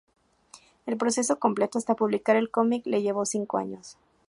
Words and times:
El 0.87 0.97
proceso 0.97 1.37
completo, 1.37 1.77
hasta 1.77 1.93
publicar 1.93 2.35
el 2.35 2.49
cómic, 2.49 2.87
le 2.87 3.03
llevó 3.03 3.23
cinco 3.23 3.59
años. 3.59 3.99